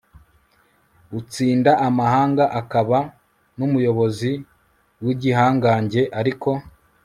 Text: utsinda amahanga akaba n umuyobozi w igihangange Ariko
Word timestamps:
utsinda 1.19 1.71
amahanga 1.87 2.43
akaba 2.59 2.99
n 3.57 3.59
umuyobozi 3.67 4.31
w 5.03 5.07
igihangange 5.13 6.01
Ariko 6.19 6.49